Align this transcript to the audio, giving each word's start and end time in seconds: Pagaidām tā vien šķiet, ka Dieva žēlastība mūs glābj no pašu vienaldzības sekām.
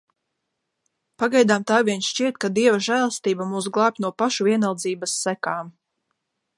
Pagaidām 1.23 1.65
tā 1.71 1.77
vien 1.89 2.01
šķiet, 2.07 2.41
ka 2.45 2.51
Dieva 2.57 2.81
žēlastība 2.87 3.49
mūs 3.53 3.71
glābj 3.77 4.05
no 4.07 4.13
pašu 4.23 4.51
vienaldzības 4.53 5.19
sekām. 5.27 5.75